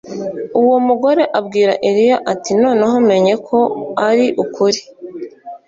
Uwo 0.59 0.75
mugore 0.87 1.23
abwira 1.39 1.73
Eliya 1.87 2.17
ati 2.33 2.51
Noneho 2.61 2.95
menye 3.09 3.33
ko 3.47 3.57
ari 4.09 4.25
ukuri 4.43 4.79